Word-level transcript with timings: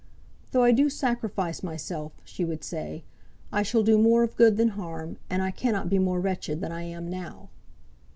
"Though 0.49 0.63
I 0.63 0.71
do 0.71 0.89
sacrifice 0.89 1.61
myself," 1.61 2.13
she 2.25 2.43
would 2.43 2.63
say, 2.63 3.03
"I 3.51 3.61
shall 3.61 3.83
do 3.83 3.99
more 3.99 4.23
of 4.23 4.35
good 4.35 4.57
than 4.57 4.69
harm, 4.69 5.17
and 5.29 5.43
I 5.43 5.51
cannot 5.51 5.89
be 5.91 5.99
more 5.99 6.19
wretched 6.19 6.59
than 6.59 6.71
I 6.71 6.81
am 6.85 7.07
now." 7.07 7.49